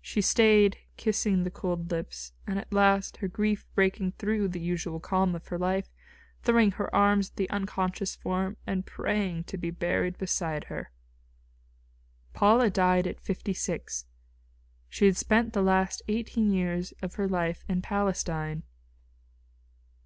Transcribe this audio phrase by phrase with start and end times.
[0.00, 4.98] She stayed kissing the cold lips, and at last, her grief breaking through the usual
[4.98, 5.90] calm of her life,
[6.42, 10.90] throwing her arms about the unconscious form and praying to be buried beside her.
[12.32, 14.06] Paula died at fifty six.
[14.88, 18.62] She had spent the last eighteen years of her life in Palestine.